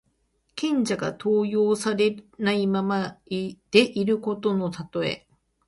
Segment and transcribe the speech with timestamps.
[0.55, 5.27] 賢者が登用されないままでいることのたとえ。